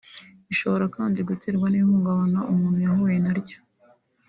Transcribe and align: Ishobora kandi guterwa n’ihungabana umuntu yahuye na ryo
Ishobora 0.53 0.85
kandi 0.95 1.19
guterwa 1.29 1.67
n’ihungabana 1.69 2.39
umuntu 2.51 2.79
yahuye 2.85 3.17
na 3.23 3.31
ryo 3.39 3.59